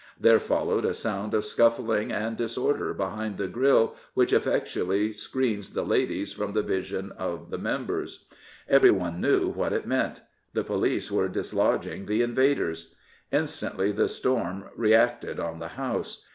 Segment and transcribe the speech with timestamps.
[0.19, 5.85] There followed a sound of scuffling and disorder behind the grille which effectually screens the
[5.85, 8.25] ladies from the vision of the members.
[8.67, 10.21] Everyone knew what it meant.
[10.53, 12.95] The police were dislodging the invaders.
[13.31, 16.25] Instantly the storm reacted on the House.